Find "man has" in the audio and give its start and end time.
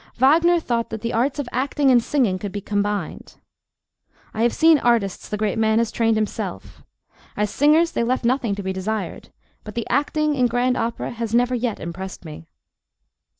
5.59-5.91